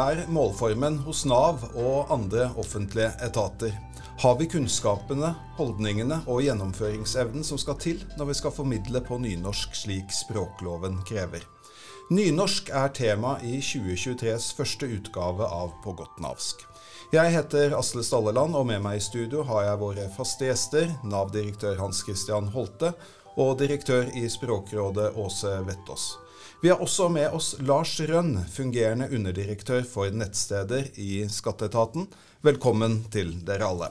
[0.00, 3.74] er målformen hos Nav og andre offentlige etater?
[4.20, 9.76] Har vi kunnskapene, holdningene og gjennomføringsevnen som skal til når vi skal formidle på nynorsk
[9.76, 11.44] slik språkloven krever?
[12.10, 16.64] Nynorsk er tema i 2023s første utgave av På godt navsk.
[17.12, 21.78] Jeg heter Asle Stalleland, og med meg i studio har jeg våre faste gjester, Nav-direktør
[21.82, 22.94] Hans Christian Holte
[23.36, 26.12] og direktør i Språkrådet Åse Vettås.
[26.60, 32.04] Vi har også med oss Lars Rønn, fungerende underdirektør for nettsteder i Skatteetaten.
[32.44, 33.86] Velkommen til dere alle.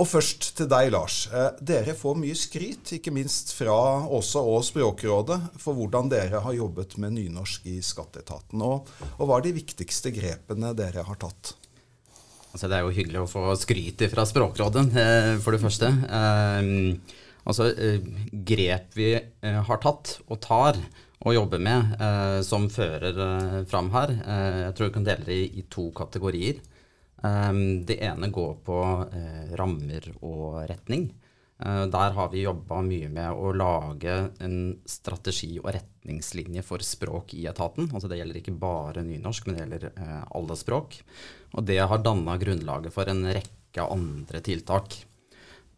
[0.00, 1.26] Og først til deg, Lars.
[1.28, 3.74] Eh, dere får mye skryt, ikke minst fra
[4.16, 8.62] Åse og Språkrådet, for hvordan dere har jobbet med nynorsk i Skatteetaten.
[8.64, 8.88] Og,
[9.18, 11.52] og hva er de viktigste grepene dere har tatt?
[12.48, 15.92] Altså, det er jo hyggelig å få skryt fra Språkrådet, eh, for det første.
[15.92, 16.72] Eh,
[17.44, 17.68] altså,
[18.54, 19.10] grep vi
[19.44, 20.80] har tatt og tar,
[21.26, 24.12] å jobbe med, eh, som fører eh, fram her.
[24.14, 26.60] Eh, jeg tror vi kan dele det i, i to kategorier.
[27.24, 27.54] Eh,
[27.88, 31.08] det ene går på eh, rammer og retning.
[31.58, 37.34] Eh, der har vi jobba mye med å lage en strategi og retningslinje for språk
[37.34, 37.90] i etaten.
[37.90, 41.00] Altså det gjelder ikke bare nynorsk, men det gjelder alle språk.
[41.58, 45.00] Og det har danna grunnlaget for en rekke andre tiltak.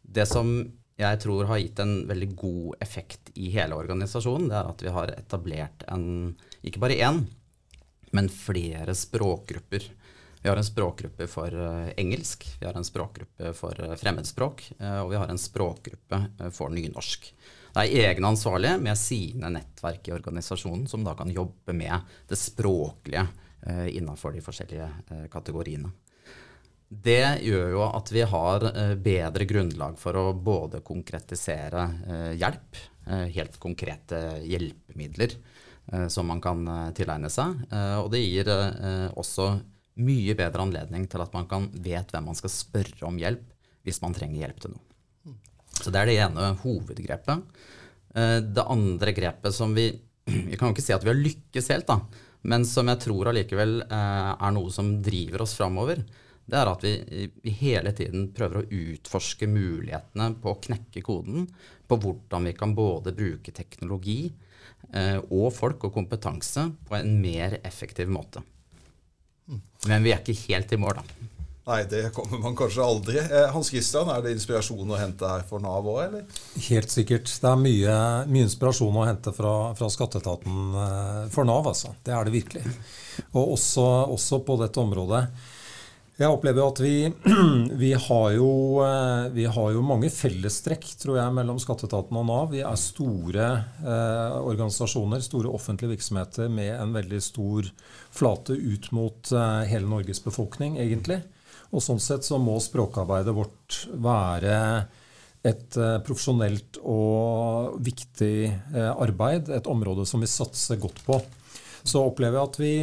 [0.02, 0.52] Det som
[1.00, 4.92] jeg tror har gitt en veldig god effekt i hele organisasjonen, det er at vi
[4.92, 6.34] har etablert en,
[6.66, 7.22] ikke bare én,
[8.16, 9.86] men flere språkgrupper.
[10.40, 15.02] Vi har en språkgruppe for uh, engelsk, vi har en språkgruppe for uh, fremmedspråk, uh,
[15.04, 16.20] og vi har en språkgruppe
[16.56, 17.28] for nynorsk.
[17.70, 22.38] Det er egne ansvarlige med sine nettverk i organisasjonen som da kan jobbe med det
[22.40, 23.28] språklige
[23.92, 25.90] innenfor de forskjellige kategoriene.
[26.90, 32.80] Det gjør jo at vi har eh, bedre grunnlag for å både konkretisere eh, hjelp,
[33.06, 35.38] eh, helt konkrete hjelpemidler
[36.12, 36.60] som man kan
[36.94, 37.64] tilegne seg.
[37.98, 38.46] Og det gir
[39.18, 39.46] også
[40.06, 43.48] mye bedre anledning til at man kan vet hvem man skal spørre om hjelp
[43.82, 45.34] hvis man trenger hjelp til noe.
[45.72, 47.42] Så det er det ene hovedgrepet.
[48.54, 49.88] Det andre grepet som vi
[50.30, 51.98] Vi kan jo ikke si at vi har lykkes helt, da,
[52.46, 56.04] men som jeg tror allikevel er noe som driver oss framover
[56.50, 56.92] det er at vi,
[57.44, 61.48] vi, hele tiden prøver å utforske mulighetene på å knekke koden
[61.88, 64.22] på hvordan vi kan både bruke teknologi
[64.92, 68.42] eh, og folk og kompetanse på en mer effektiv måte.
[69.88, 71.28] Men vi er ikke helt i mål, da.
[71.70, 73.18] Nei, det kommer man kanskje aldri.
[73.20, 76.40] Eh, Hans Christian, er det inspirasjon å hente her for Nav òg, eller?
[76.66, 77.30] Helt sikkert.
[77.30, 77.96] Det er mye,
[78.30, 81.92] mye inspirasjon å hente fra, fra, skatteetaten eh, for Nav, altså.
[82.02, 82.64] Det er det virkelig.
[83.36, 83.86] Og også,
[84.16, 85.22] også på dette området.
[86.20, 87.08] Jeg opplever at vi,
[87.82, 88.50] vi, har jo,
[88.84, 92.50] eh, vi, har jo, mange fellestrekk tror jeg, mellom skatteetaten og Nav.
[92.52, 93.46] Vi er store
[93.80, 97.70] eh, organisasjoner, store offentlige virksomheter med en veldig stor
[98.12, 101.22] flate ut mot eh, hele Norges befolkning, egentlig.
[101.72, 104.60] Og Sånn sett så må språkarbeidet vårt være
[105.40, 109.48] et eh, profesjonelt og viktig eh, arbeid.
[109.56, 111.16] Et område som vi satser godt på.
[111.80, 112.74] Så opplever jeg at vi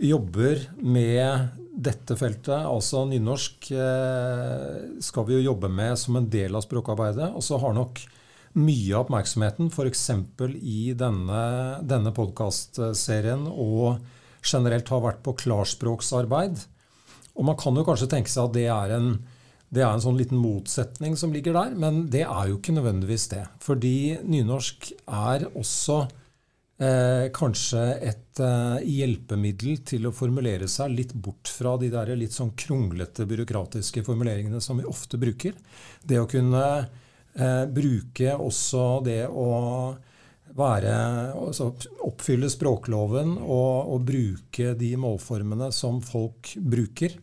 [0.00, 6.56] jobber med dette feltet, altså nynorsk, eh, skal vi jo jobbe med som en del
[6.56, 7.30] av språkarbeidet.
[7.34, 8.00] Og så har nok
[8.60, 10.06] mye av oppmerksomheten f.eks.
[10.60, 11.42] i denne,
[11.86, 14.00] denne podkastserien og
[14.42, 16.64] generelt har vært på klarspråksarbeid.
[17.36, 19.12] Og man kan jo kanskje tenke seg at det er en
[19.70, 23.28] det er en sånn liten motsetning som ligger der, men det er jo ikke nødvendigvis
[23.30, 23.44] det.
[23.62, 26.08] Fordi nynorsk er også
[26.80, 32.34] eh, kanskje et eh, hjelpemiddel til å formulere seg litt bort fra de der litt
[32.36, 35.56] sånn kronglete byråkratiske formuleringene som vi ofte bruker.
[36.02, 39.50] Det å kunne eh, bruke også det å
[40.50, 40.94] være,
[41.38, 41.70] altså
[42.02, 47.14] oppfylle språkloven og, og, bruke de målformene som folk bruker.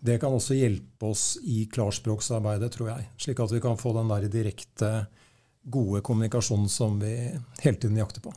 [0.00, 3.10] Det kan også hjelpe oss i klarspråksarbeidet, tror jeg.
[3.20, 4.92] Slik at vi kan få den der direkte,
[5.60, 7.12] gode kommunikasjonen som vi
[7.60, 8.32] hele tiden jakter på.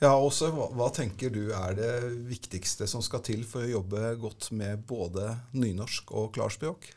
[0.00, 1.92] Ja, også, hva, hva, tenker du er det
[2.30, 6.88] viktigste som skal til for å jobbe godt med både nynorsk og klarspråk?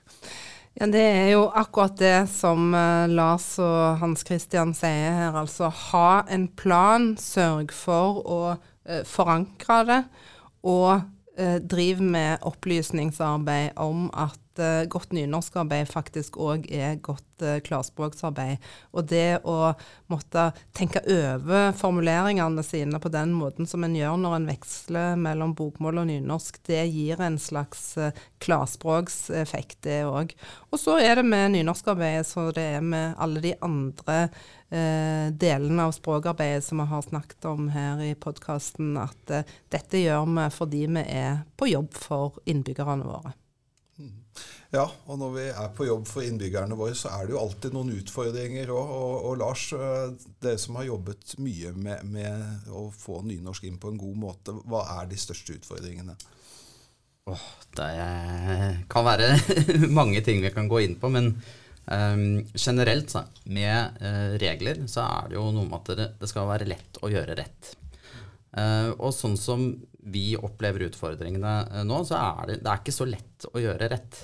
[0.80, 5.36] Ja, Det er jo akkurat det som uh, Lars og Hans Christian sier her.
[5.36, 8.40] Altså ha en plan, sørg for å
[8.88, 10.00] eh, forankre det,
[10.64, 11.04] og
[11.36, 18.62] eh, driv med opplysningsarbeid om at uh, godt nynorskarbeid faktisk òg er godt uh, klarspråksarbeid.
[18.94, 19.74] Og det å
[20.12, 25.56] måtte tenke over formuleringene sine på den måten som en gjør når en veksler mellom
[25.58, 28.12] bokmål og nynorsk, det gir en slags uh,
[28.44, 30.34] klarspråkseffekt, det òg.
[30.72, 34.28] Og så er det med nynorskarbeidet så det er med alle de andre
[34.74, 39.36] delene av språkarbeidet som vi har snakket om her i podkasten, at
[39.70, 43.36] dette gjør vi fordi vi er på jobb for innbyggerne våre.
[44.74, 47.76] Ja, og når vi er på jobb for innbyggerne våre, så er det jo alltid
[47.76, 48.94] noen utfordringer òg.
[48.96, 53.78] Og, og, Lars, eh, dere som har jobbet mye med, med, å få nynorsk inn
[53.82, 56.18] på en god måte, hva er de største utfordringene?
[57.30, 57.46] Oh,
[57.78, 57.92] det
[58.92, 59.30] kan være
[60.00, 61.30] mange ting vi kan gå inn på, men
[61.86, 66.34] um, generelt så, med uh, regler så er det jo noe med at det, det
[66.34, 67.76] skal være lett å gjøre rett.
[68.54, 69.72] Uh, og sånn som
[70.04, 73.90] vi opplever utfordringene uh, nå, så er det, det er ikke så lett å gjøre
[73.96, 74.20] rett.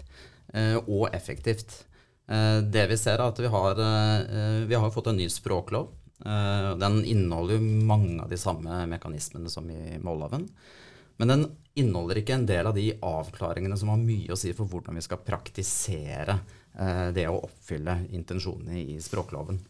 [0.54, 1.86] Eh, og effektivt.
[2.28, 5.96] Eh, det vi ser, er at vi har, eh, vi har fått en ny språklov.
[6.20, 10.50] Den inneholder jo mange av de samme mekanismene som i målloven.
[11.16, 11.46] Men den
[11.76, 15.02] inneholder ikke en del av de avklaringene som har mye å si for hvordan vi
[15.02, 16.42] skal praktisere
[17.16, 19.62] det å oppfylle intensjonene i språkloven.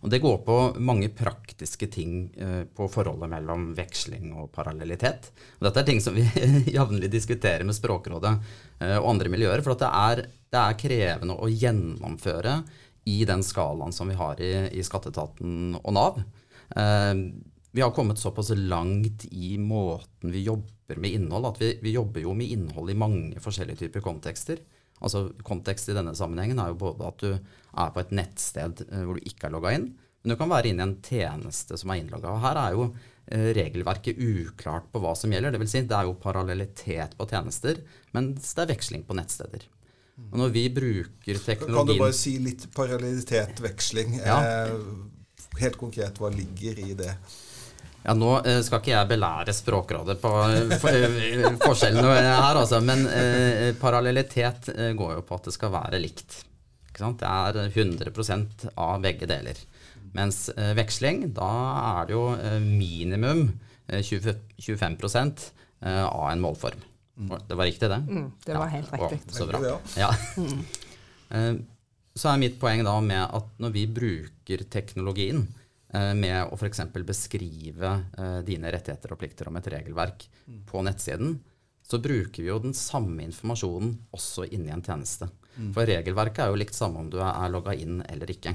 [0.00, 5.28] Og Det går på mange praktiske ting eh, på forholdet mellom veksling og parallellitet.
[5.58, 6.24] Og dette er ting som vi
[6.76, 8.32] jevnlig diskuterer med Språkrådet
[8.80, 9.60] eh, og andre miljøer.
[9.66, 12.62] For det er, det, er, krevende å gjennomføre
[13.12, 16.20] i den skalaen som vi har i, i Skatteetaten og Nav.
[16.72, 17.14] Eh,
[17.70, 22.24] vi har kommet såpass langt i måten vi jobber med innhold, at vi, vi jobber
[22.24, 24.64] jo med innhold i mange forskjellige typer kontekster.
[25.00, 29.04] Altså Kontekst i denne sammenhengen er jo både at du er på et nettsted eh,
[29.06, 31.92] hvor du ikke er logga inn, men du kan være inne i en tjeneste som
[31.92, 32.34] er innlogga.
[32.42, 35.54] Her er jo eh, regelverket uklart på hva som gjelder.
[35.54, 37.80] Det, vil si, det er jo parallellitet på tjenester,
[38.16, 39.64] mens det er veksling på nettsteder.
[40.28, 44.18] Og når vi bruker teknologien Kan du bare si litt parallellitet, veksling?
[44.20, 44.36] Ja.
[44.68, 44.74] Eh,
[45.62, 47.14] helt konkret, hva ligger i det?
[48.04, 50.30] Ja, Nå uh, skal ikke jeg belære Språkrådet på
[50.80, 53.04] for, uh, forskjellene her, altså, men
[53.80, 56.44] parallellitet går jo på at det skal være likt.
[57.00, 59.56] Det er 100% av begge deler.
[60.12, 62.24] Mens veksling, da er det jo
[62.60, 63.46] minimum
[63.88, 65.46] 20, 25%
[65.86, 66.82] av en målform.
[67.16, 67.30] Mm.
[67.46, 68.00] Det var riktig, det?
[68.10, 69.20] Mm, det var helt riktig.
[69.22, 69.60] Å, så bra.
[69.96, 70.10] Ja.
[70.36, 71.62] Mm.
[72.20, 75.59] så er mitt poeng da med at når vi bruker teknologien, Eh,
[76.14, 76.84] med å f.eks.
[77.06, 80.60] beskrive eh, dine rettigheter og plikter om et regelverk mm.
[80.70, 81.38] på nettsiden,
[81.90, 85.26] så bruker vi jo den samme informasjonen også inni en tjeneste.
[85.56, 85.72] Mm.
[85.74, 88.54] For regelverket er jo likt samme om du er logga inn eller ikke.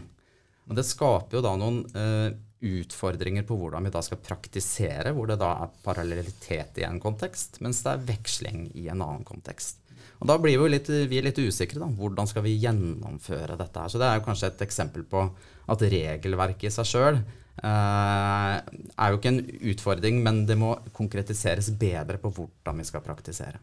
[0.69, 2.29] Og Det skaper jo da noen uh,
[2.65, 7.59] utfordringer på hvordan vi da skal praktisere, hvor det da er parallellitet i en kontekst,
[7.61, 9.83] mens det er veksling i en annen kontekst.
[10.21, 11.79] Og Da blir vi, litt, vi litt usikre.
[11.83, 13.79] da, Hvordan skal vi gjennomføre dette?
[13.79, 13.89] her?
[13.89, 15.25] Så Det er jo kanskje et eksempel på
[15.67, 19.41] at regelverket i seg sjøl eh, er jo ikke en
[19.73, 23.59] utfordring, men det må konkretiseres bedre på hvordan vi skal praktisere.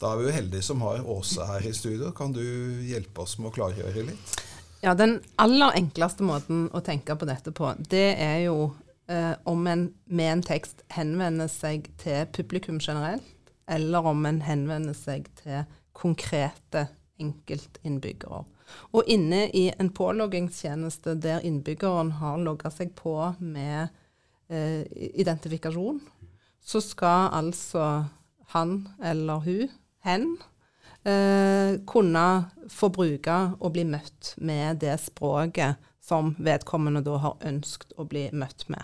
[0.00, 2.10] Da er vi jo heldige som har Åse her i studio.
[2.12, 2.42] Kan du
[2.84, 4.40] hjelpe oss med å klargjøre litt?
[4.84, 8.74] Ja, Den aller enkleste måten å tenke på dette på, det er jo
[9.08, 13.24] eh, om en med en tekst henvender seg til publikum generelt,
[13.70, 15.64] eller om en henvender seg til
[15.94, 16.88] konkrete
[17.20, 18.42] enkeltinnbyggere.
[18.96, 23.92] Og inne i en påloggingstjeneste der innbyggeren har logga seg på med
[24.48, 24.82] eh,
[25.14, 26.00] identifikasjon,
[26.64, 27.86] så skal altså
[28.54, 29.68] han eller hun,
[30.04, 30.36] hen,
[31.04, 32.26] eh, kunne
[32.70, 38.28] få bruke og bli møtt med det språket som vedkommende da har ønsket å bli
[38.32, 38.82] møtt med.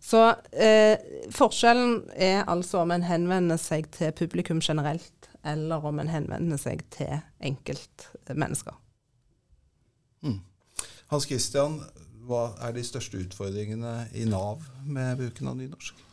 [0.00, 0.20] Så
[0.52, 0.98] eh,
[1.34, 6.86] forskjellen er altså om en henvender seg til publikum generelt, eller om en henvender seg
[6.94, 8.76] til enkeltmennesker.
[10.24, 10.40] Mm.
[11.12, 11.80] Hans Christian,
[12.28, 16.06] hva er de største utfordringene i Nav med bruken av nynorsk?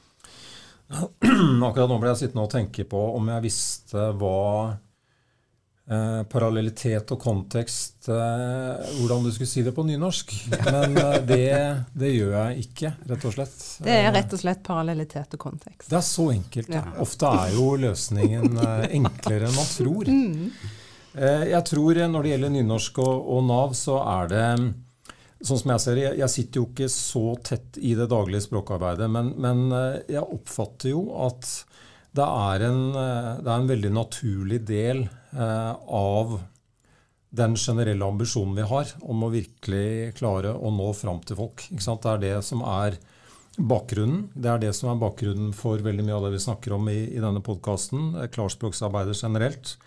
[1.67, 4.77] Akkurat nå ble jeg sittende og tenke på om jeg visste hva
[5.91, 10.33] eh, parallellitet og kontekst eh, Hvordan du skulle si det på nynorsk.
[10.65, 11.51] Men eh, det,
[11.93, 13.59] det, gjør jeg ikke, rett og slett.
[13.85, 15.89] Det er rett og slett parallellitet og kontekst.
[15.91, 16.73] Det er så enkelt.
[16.73, 16.83] Ja.
[17.03, 20.11] Ofte er jo løsningen eh, enklere enn man tror.
[20.11, 20.75] Mm.
[21.17, 24.49] Eh, jeg tror når det gjelder nynorsk og, og, Nav, så er det
[25.37, 29.05] Sånn som jeg ser det, jeg sitter jo ikke så tett i det daglige språkarbeidet,
[29.13, 31.45] men, men eh, jeg oppfatter jo at
[32.17, 35.07] det er, en, eh, det er en veldig naturlig del
[35.37, 36.39] av
[37.37, 41.65] den generelle ambisjonen vi har om å virkelig klare å nå fram til folk.
[41.69, 42.97] Det er det som er
[43.57, 44.27] bakgrunnen.
[44.33, 46.99] Det er det som er bakgrunnen for veldig mye av det vi snakker om i,
[47.09, 48.13] i denne podkasten.
[48.33, 49.77] Klarspråksarbeidet generelt.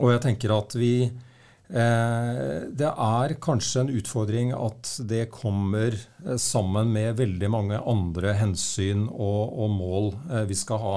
[0.00, 6.36] og jeg tenker at vi eh, Det er kanskje en utfordring at det kommer eh,
[6.36, 10.96] sammen med veldig mange andre hensyn og, og mål eh, vi skal ha.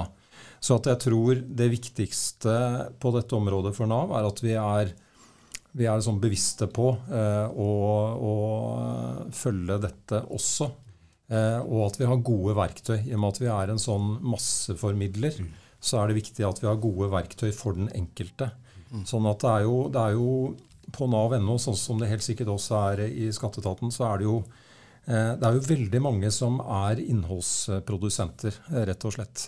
[0.60, 2.54] Så at jeg tror det viktigste
[2.98, 4.92] på dette området for Nav er at vi er,
[5.78, 7.70] vi er sånn bevisste på eh, å,
[8.18, 8.34] å,
[9.34, 10.70] følge dette også.
[11.30, 12.96] Eh, og at vi har gode verktøy.
[13.04, 15.52] I og med at vi er en sånn masseformidler, mm.
[15.78, 18.50] så er det viktig at vi har gode verktøy for den enkelte.
[18.90, 19.04] Mm.
[19.06, 20.32] Sånn at det er jo, det er jo
[20.94, 24.40] på nav.no, sånn som det helt sikkert også er i skatteetaten, så er det jo
[25.08, 29.46] det er jo veldig mange som er innholdsprodusenter, eh, rett og slett.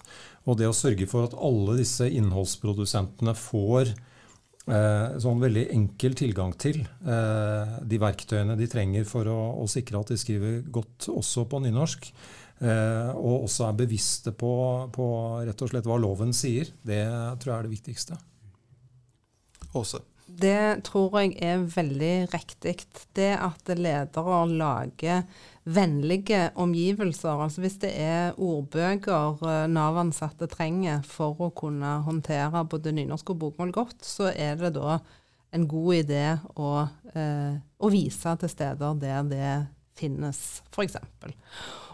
[0.48, 6.54] Og det å sørge for at alle disse innholdsprodusentene får eh, sånn veldig enkel tilgang
[6.60, 11.44] til eh, de verktøyene de trenger for å, å, sikre at de skriver godt også
[11.50, 12.10] på nynorsk,
[12.64, 14.54] eh, og også er bevisste på,
[14.94, 15.10] på,
[15.46, 17.02] rett og slett hva loven sier, det
[17.42, 18.20] tror jeg er det viktigste.
[19.76, 20.00] Åse?
[20.40, 22.76] Det tror jeg er veldig riktig.
[23.18, 25.24] Det at ledere lager
[25.64, 27.42] vennlige omgivelser.
[27.44, 33.42] Altså hvis det er ordbøker eh, Nav-ansatte trenger for å kunne håndtere både nynorsk og
[33.44, 34.98] bokmål godt, så er det da
[35.52, 36.24] en god idé
[36.54, 39.52] å, eh, å vise til steder der det
[40.00, 40.96] finnes, f.eks.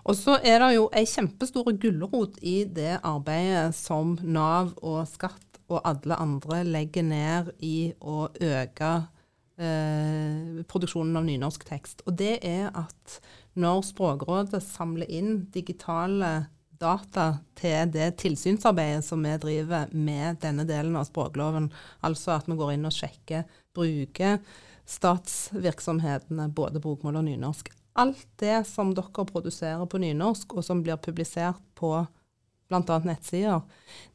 [0.07, 5.43] Og så er det jo ei kjempestor gulrot i det arbeidet som Nav og Skatt
[5.67, 8.93] og alle andre legger ned i å øke
[9.59, 12.05] eh, produksjonen av nynorsk tekst.
[12.07, 13.19] Og det er at
[13.57, 16.47] når Språkrådet samler inn digitale
[16.81, 21.71] data til det tilsynsarbeidet som vi driver med denne delen av språkloven,
[22.05, 23.47] altså at vi går inn og sjekker
[23.77, 24.41] bruker
[24.87, 27.73] statsvirksomhetene både bokmål og nynorsk.
[27.97, 31.95] Alt det som dere produserer på nynorsk, og som blir publisert på
[32.69, 32.99] bl.a.
[33.07, 33.63] nettsider,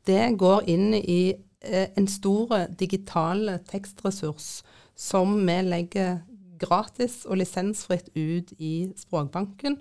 [0.05, 4.61] det går inn i eh, en stor digital tekstressurs
[5.01, 6.21] som vi legger
[6.61, 9.79] gratis og lisensfritt ut i Språkbanken,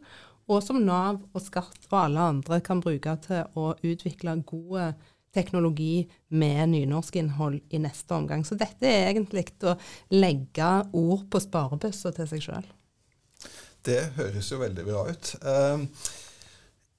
[0.50, 4.96] og som Nav og Skatt og alle andre kan bruke til å utvikle god
[5.34, 8.42] teknologi med nynorskinnhold i neste omgang.
[8.46, 9.76] Så dette er egentlig å
[10.16, 12.66] legge ord på sparebøssa til seg sjøl.
[13.86, 15.30] Det høres jo veldig bra ut.
[15.44, 15.86] Uh,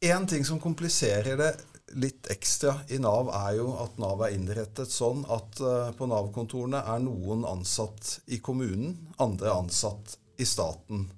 [0.01, 1.51] en ting som kompliserer det
[1.99, 6.83] litt ekstra i Nav, er jo at Nav er innrettet sånn at uh, på Nav-kontorene
[6.93, 11.09] er noen ansatt i kommunen, andre ansatt i staten.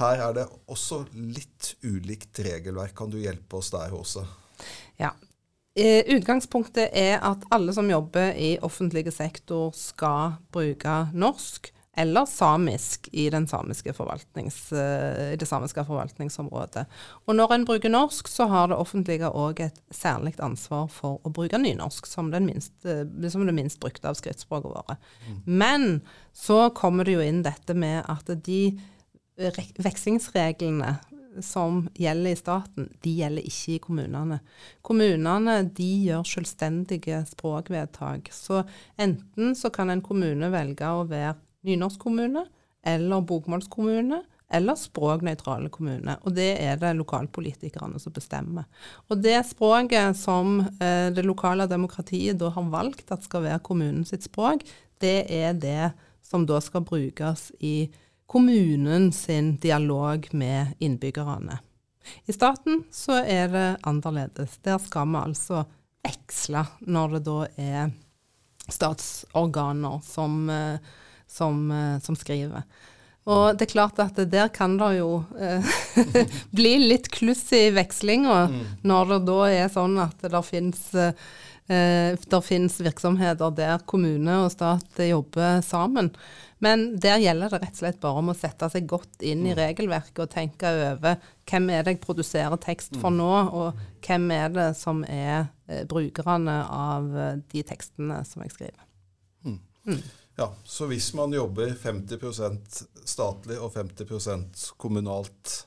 [0.00, 2.96] Her er det også litt ulikt regelverk.
[2.98, 4.24] Kan du hjelpe oss der også?
[4.98, 5.12] Ja.
[5.74, 13.08] Eh, utgangspunktet er at alle som jobber i offentlig sektor skal bruke norsk eller samisk
[13.12, 16.84] i, samiske i, det samiske forvaltningsområdet.
[17.26, 21.32] Og når en bruker norsk, så har det offentlige òg et særlig ansvar for å
[21.34, 24.98] bruke nynorsk som, minst, eh, som det minst brukte av skriftspråket våre.
[25.28, 25.40] Mm.
[25.44, 25.88] Men
[26.32, 28.78] så kommer det jo inn dette med at de
[29.82, 30.96] vekslingsreglene
[31.42, 34.38] som gjelder i staten, de gjelder ikke i kommunene.
[34.86, 38.30] Kommunene de gjør selvstendige språkvedtak.
[38.34, 38.62] Så
[39.00, 42.44] enten så kan en kommune velge å være nynorskkommune
[42.84, 44.22] eller bokmålskommune
[44.54, 46.20] eller språknøytrale kommuner.
[46.22, 48.66] Og det er det lokalpolitikerne som bestemmer.
[49.08, 54.04] Og det språket som eh, det lokale demokratiet da har valgt at skal være kommunen
[54.08, 54.62] sitt språk,
[55.02, 55.92] det er det
[56.24, 57.90] som da skal brukes i
[58.30, 61.58] kommunen sin dialog med innbyggerne.
[62.28, 64.58] I staten så er det annerledes.
[64.64, 65.64] Der skal vi altså
[66.04, 67.94] veksle når det da er
[68.70, 70.92] statsorganer som eh,
[71.34, 72.62] som, eh, som skriver.
[73.24, 75.74] Og det er klart at der kan det jo eh,
[76.56, 78.62] bli litt kluss i vekslinga, mm.
[78.84, 81.12] når det da er sånn at det fins eh,
[81.64, 86.12] virksomheter der kommune og stat jobber sammen.
[86.64, 89.52] Men der gjelder det rett og slett bare om å sette seg godt inn i
[89.52, 89.58] mm.
[89.58, 91.16] regelverket og tenke over
[91.48, 93.18] hvem er det jeg produserer tekst for mm.
[93.20, 98.54] nå, og hvem er det som er eh, brukerne av eh, de tekstene som jeg
[98.54, 98.84] skriver.
[99.44, 99.58] Mm.
[100.36, 105.66] Ja, Så hvis man jobber 50% statlig og 50% kommunalt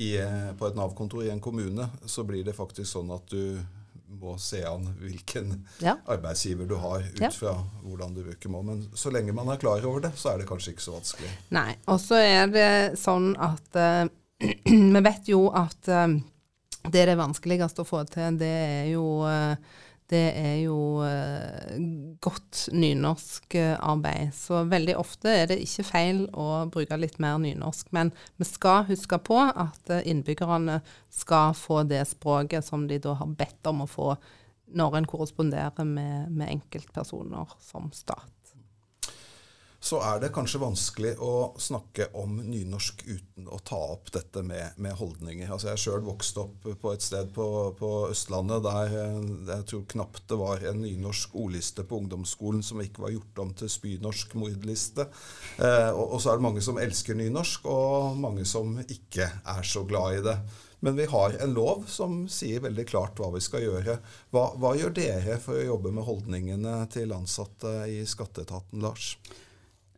[0.00, 0.14] i,
[0.58, 3.58] på et Nav-kontor i en kommune, så blir det faktisk sånn at du
[4.08, 5.98] må se an hvilken ja.
[6.06, 7.30] arbeidsgiver du har, ut ja.
[7.30, 8.64] fra hvordan du bruker mål.
[8.64, 11.32] Men så lenge man er klar over det, så er det kanskje ikke så vanskelig.
[11.54, 11.74] Nei.
[11.92, 14.06] Og så er det sånn at uh,
[14.94, 16.08] vi vet jo at uh,
[16.88, 19.58] det er det vanskeligste å få til, det er jo uh,
[20.08, 20.76] det er jo
[22.24, 24.32] godt nynorsk arbeid.
[24.34, 27.92] Så veldig ofte er det ikke feil å bruke litt mer nynorsk.
[27.92, 30.80] Men vi skal huske på at eh, innbyggerne
[31.12, 34.14] skal få det språket som de da har bedt om å få
[34.78, 38.37] når en korresponderer med, med enkeltpersoner som stat.
[39.88, 44.76] Så er det kanskje vanskelig å snakke om nynorsk uten å ta opp dette med,
[44.76, 45.48] med holdninger.
[45.48, 47.46] Altså Jeg sjøl vokst opp på et sted på,
[47.78, 49.16] på Østlandet der eh,
[49.48, 53.54] jeg tror knapt det var en nynorsk ordliste på ungdomsskolen som ikke var gjort om
[53.56, 55.08] til spynorsk mordliste.
[55.56, 59.64] Eh, og, og så er det mange som elsker nynorsk, og mange som ikke er
[59.72, 60.38] så glad i det.
[60.84, 63.98] Men vi har en lov som sier veldig klart hva vi skal gjøre.
[64.34, 69.14] Hva, hva gjør dere for å jobbe med holdningene til ansatte i skatteetaten, Lars?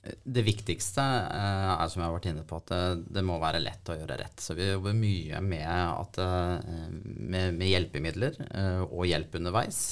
[0.00, 3.60] Det viktigste eh, er som jeg har vært inne på, at det, det, må være
[3.60, 4.40] lett å gjøre rett.
[4.40, 9.82] Så vi jobber mye med, at, eh, med, med hjelpemidler eh, og hjelp underveis.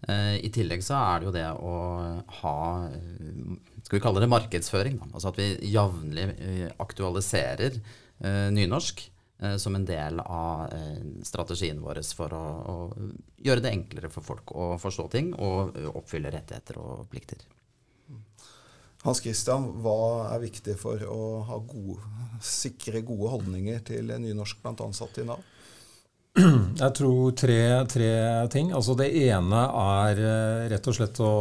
[0.00, 1.72] I tillegg så er det jo det å
[2.38, 2.52] ha
[3.84, 4.94] Skal vi kalle det markedsføring?
[4.96, 5.08] Da?
[5.10, 6.24] Altså at vi jevnlig
[6.80, 7.76] aktualiserer
[8.56, 9.02] nynorsk.
[9.42, 12.74] Eh, som en del av eh, strategien vår for å, å,
[13.40, 17.40] gjøre det enklere for folk å forstå ting og oppfylle rettigheter og plikter.
[19.04, 22.00] Hans Christian, hva er viktig for å gode,
[22.44, 25.40] sikre gode holdninger til nynorsk blant ansatte i Nav?
[26.82, 28.10] Jeg tror tre, tre,
[28.52, 28.74] ting.
[28.76, 31.32] Altså det ene er eh, rett og slett å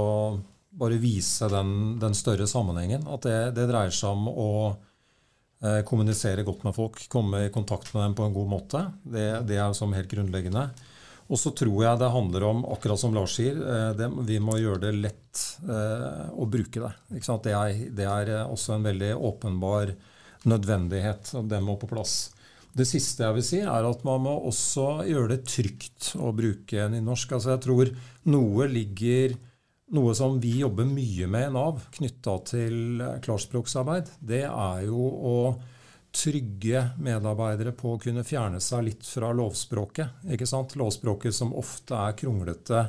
[0.79, 3.03] bare vise den, den større sammenhengen.
[3.11, 4.51] At det, det dreier seg om å
[5.59, 8.83] Eh, kommunisere godt med folk, komme i kontakt med dem på en god måte.
[9.03, 10.69] Det, det er som helt grunnleggende.
[11.29, 14.57] Og så tror jeg det handler om, akkurat som Lars sier, eh, det, vi må
[14.57, 16.93] gjøre det lett eh, å bruke det.
[17.13, 19.93] Det er, det, er, også en veldig åpenbar
[20.49, 21.35] nødvendighet.
[21.37, 22.31] og Det må på plass.
[22.73, 26.89] Det siste jeg vil si, er at man må også gjøre det trygt å bruke
[26.93, 27.37] nynorsk.
[27.37, 27.93] Altså jeg tror
[28.29, 29.37] noe ligger
[29.93, 35.35] noe som vi jobber mye med i Nav knytta til klarspråksarbeid, det er jo å
[36.15, 40.25] trygge medarbeidere på å kunne fjerne seg litt fra lovspråket.
[40.33, 40.75] ikke sant?
[40.79, 42.87] Lovspråket som ofte er kronglete.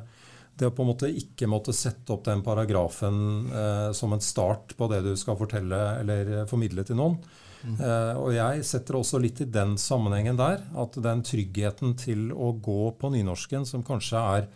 [0.56, 3.20] Det å på en måte ikke måtte sette opp den paragrafen
[3.52, 7.20] eh, som en start på det du skal fortelle eller formidle til noen.
[7.60, 7.76] Mm.
[7.76, 12.54] Eh, og jeg setter også litt i den sammenhengen der, at den tryggheten til å
[12.56, 14.50] gå på nynorsken, som kanskje er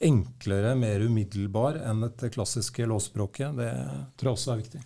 [0.00, 3.72] enklere, mer umiddelbar enn et klassiske lovspråket, Det
[4.16, 4.80] tror jeg også er viktig.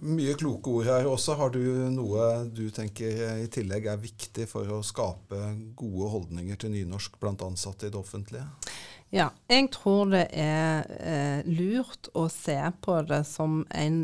[0.00, 1.34] Mye kloke ord her også.
[1.36, 1.60] Har du
[1.92, 5.40] noe du tenker i tillegg er viktig for å skape
[5.76, 8.46] gode holdninger til nynorsk blant ansatte i det offentlige?
[9.12, 13.98] Ja, jeg tror det er eh, lurt å se på det som en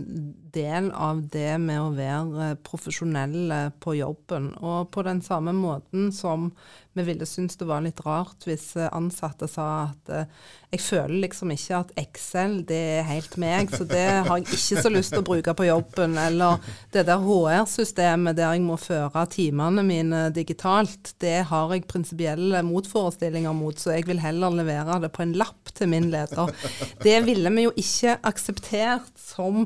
[0.52, 4.50] del av det med å være profesjonell på jobben.
[4.60, 6.50] Og på den samme måten som
[6.98, 10.30] vi ville synes det var litt rart hvis ansatte sa at eh,
[10.68, 14.82] jeg føler liksom ikke at Excel det er helt meg, så det har jeg ikke
[14.84, 16.18] så lyst til å bruke på jobben.
[16.20, 16.58] Eller
[16.92, 23.56] det der HR-systemet der jeg må føre timene mine digitalt, det har jeg prinsipielle motforestillinger
[23.56, 26.52] mot, så jeg vil heller levere det på en lapp til min leder.
[27.00, 29.64] Det ville vi jo ikke akseptert som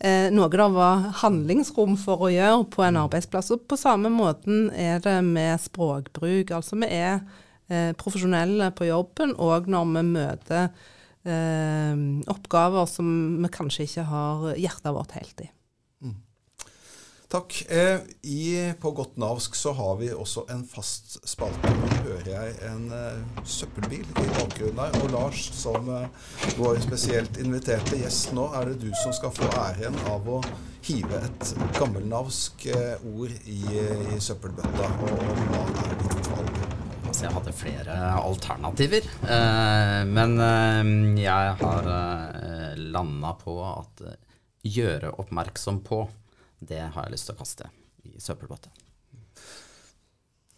[0.00, 3.52] eh, noe det var handlingsrom for å gjøre på en arbeidsplass.
[3.52, 6.54] Og på samme måten er det med språkbruk.
[6.56, 7.20] Altså vi er
[7.68, 10.64] eh, profesjonelle på jobben òg når vi møter
[11.24, 11.94] eh,
[12.34, 13.08] oppgaver som
[13.42, 15.52] vi kanskje ikke har hjertet vårt helt i.
[17.28, 17.66] Takk.
[17.68, 21.72] Eh, I, på godt navsk så har vi også en fast spalte.
[21.76, 24.96] Nå hører jeg en uh, søppelbil i bakgrunnen her.
[25.02, 26.08] Og Lars, som uh,
[26.56, 30.40] vår spesielt inviterte gjest nå, er det du som skal få æren av å
[30.88, 32.64] hive et gammelnavsk
[33.12, 33.60] ord i,
[34.16, 34.88] i søppelbøtta.
[35.04, 35.12] Og
[35.52, 36.47] hva er ditt valg?
[37.18, 39.06] Altså, jeg hadde flere alternativer.
[39.26, 44.02] Eh, men jeg har eh, landa på at
[44.62, 45.98] gjøre oppmerksom på
[46.62, 47.72] det har jeg lyst til å kaste
[48.06, 48.70] i søppelbøtta.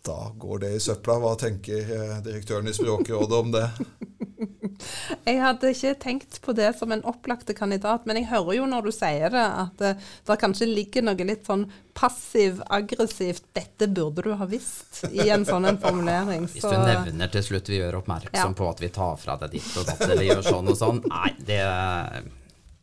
[0.04, 1.16] Da går det i søpla.
[1.24, 3.64] Hva tenker eh, direktøren i Språkrådet om det?
[5.26, 8.88] Jeg hadde ikke tenkt på det som en opplagte kandidat, men jeg hører jo når
[8.88, 11.66] du sier det, at det, eh, det kanskje ligger noe litt sånn
[12.00, 16.46] passiv-aggressivt 'dette burde du ha visst' i en sånn en formulering.
[16.48, 18.56] Hvis du nevner til slutt vi gjør oppmerksom ja.
[18.56, 21.32] på at vi tar fra deg ditt og datt, eller gjør sånn og sånn, nei,
[21.38, 21.64] det,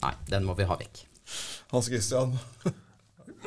[0.04, 1.06] nei, den må vi ha vekk.
[1.74, 2.38] Hans Christian?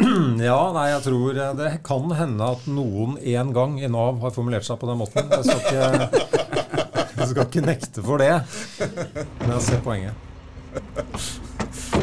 [0.41, 4.65] Ja, nei, jeg tror det kan hende at noen en gang i Nav har formulert
[4.65, 5.29] seg på den måten.
[5.29, 6.60] Jeg skal ikke,
[7.31, 8.33] jeg skal ikke nekte for det,
[9.39, 10.15] men jeg ser poenget.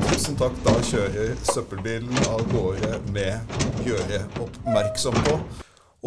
[0.07, 0.55] Tusen takk.
[0.63, 5.37] Da kjører søppelbilen av gårde med 'gjøre oppmerksom på'.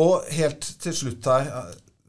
[0.01, 1.53] Og helt til slutt her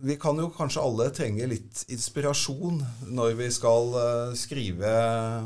[0.01, 4.93] Vi kan jo kanskje alle trenge litt inspirasjon når vi skal eh, skrive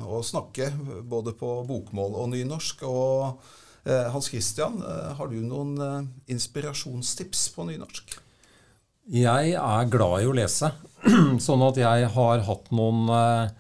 [0.08, 0.70] og snakke,
[1.04, 2.84] både på bokmål og nynorsk.
[2.84, 3.42] og
[3.86, 8.16] Eh, Hans Christian, eh, har du noen inspirasjonstips på nynorsk?
[9.06, 10.72] Jeg er glad i å lese,
[11.48, 13.54] sånn at jeg har hatt noen,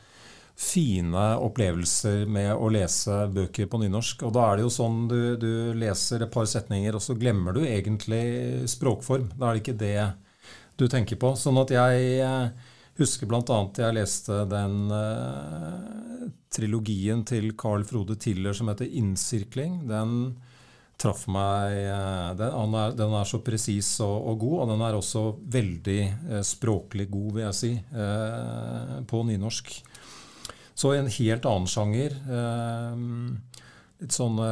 [0.55, 4.23] fine opplevelser med å lese bøker på nynorsk.
[4.23, 7.55] Og da er det jo sånn du, du leser et par setninger, og så glemmer
[7.55, 9.34] du egentlig språkform.
[9.36, 9.99] Da er det ikke det
[10.79, 11.34] du tenker på.
[11.39, 13.60] Sånn at jeg eh, husker bl.a.
[13.75, 19.81] jeg leste den eh, trilogien til Carl Frode Tiller som heter 'Innsirkling'.
[19.91, 20.36] Den
[21.01, 24.99] traff meg uh, den, er, den, er, så presis og, og, god, og den er
[24.99, 25.25] også
[25.58, 25.99] veldig
[26.31, 27.73] uh, språklig god, vil jeg si,
[29.08, 29.75] på nynorsk.
[30.75, 32.17] Så en helt annen sjanger.
[34.01, 34.47] litt sånne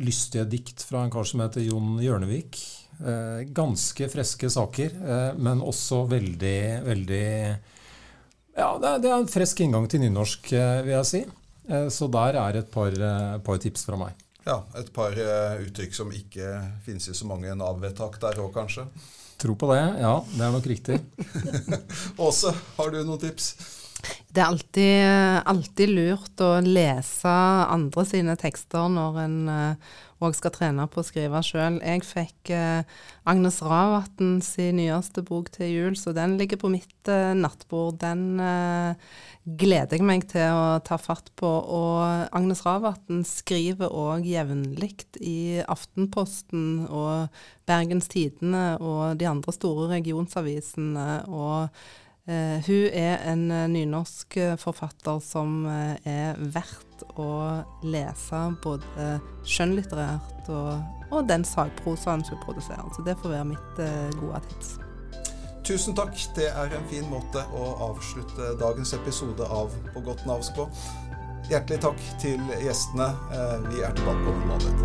[0.00, 2.56] lystige dikt fra en kar som heter Jon Hjørnevik.
[2.98, 7.26] Eh, ganske friske saker, eh, men også veldig, veldig
[8.58, 11.26] Ja, det er, en frisk inngang til nynorsk, eh, vil jeg si.
[11.68, 12.90] Så der er et par,
[13.44, 14.16] par tips fra meg.
[14.48, 15.12] Ja, Et par
[15.60, 16.48] uttrykk som ikke
[16.86, 18.86] finnes i så mange Nav-vedtak der òg, kanskje?
[19.38, 19.82] Tro på det.
[20.00, 20.96] Ja, det er nok riktig.
[22.26, 23.52] Åse, har du noen tips?
[24.28, 25.04] Det er alltid,
[25.50, 27.32] alltid, lurt å lese
[27.74, 29.38] andre sine tekster når en
[30.24, 31.78] òg skal trene på å skrive sjøl.
[31.84, 32.82] Jeg fikk eh,
[33.28, 38.00] Agnes Ravatn sin nyeste bok til jul, så den ligger på mitt eh, nattbord.
[38.02, 39.12] Den eh,
[39.58, 41.46] gleder jeg meg til å ta fatt på.
[41.48, 42.02] Og
[42.34, 47.30] Agnes Ravatn skriver òg jevnlig i Aftenposten og
[47.68, 51.08] Bergens Tidende og de andre store regionsavisene.
[51.28, 51.68] og
[52.28, 59.06] Uh, hun er en uh, nynorsk forfatter som uh, er verdt å lese både
[59.48, 62.84] skjønnlitterært og, og den sagprosaen hun produserer.
[62.92, 63.80] Så det får være mitt
[64.18, 64.74] gode tips.
[65.64, 66.16] Tusen takk.
[66.36, 70.66] Det er en fin måte å avslutte dagens episode av På godt navs på.
[71.48, 73.12] Hjertelig takk til gjestene.
[73.70, 74.76] Vi er tilbake om en måned.